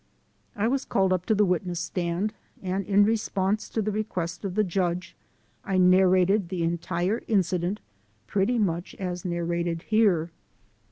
I 0.55 0.67
was 0.67 0.83
called 0.83 1.13
up 1.13 1.27
to 1.27 1.35
the 1.35 1.45
witness 1.45 1.79
stand 1.79 2.33
and 2.63 2.87
in 2.87 3.05
response 3.05 3.69
to 3.69 3.83
the 3.83 3.91
request 3.91 4.43
of 4.43 4.55
the 4.55 4.63
judge 4.63 5.15
I 5.63 5.77
narrated 5.77 6.49
the 6.49 6.63
entire 6.63 7.21
incident 7.27 7.79
pretty 8.25 8.57
much 8.57 8.95
as 8.95 9.23
narrated 9.25 9.83
here. 9.83 10.31